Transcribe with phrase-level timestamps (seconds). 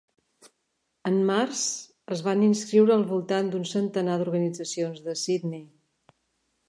[1.09, 1.65] En març,
[2.15, 5.63] es van inscriure al voltant d'un centenar d'organitzacions de Sidney.